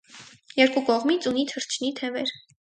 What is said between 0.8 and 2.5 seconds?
կողմից ունի թռչնի թևեր։